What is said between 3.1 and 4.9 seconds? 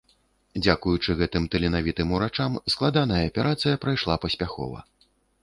аперацыя прайшла паспяхова.